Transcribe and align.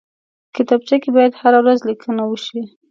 کتابچه 0.55 0.95
کې 1.03 1.09
باید 1.15 1.33
هره 1.41 1.59
ورځ 1.61 1.79
لیکنه 1.89 2.23
وشي 2.25 2.61